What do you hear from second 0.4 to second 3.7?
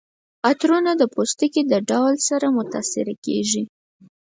عطرونه د پوستکي د ډول سره متاثره کیږي.